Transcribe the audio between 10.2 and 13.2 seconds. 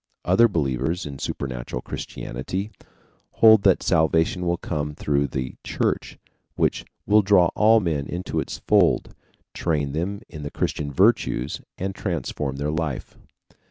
in the Christian virtues, and transform their life.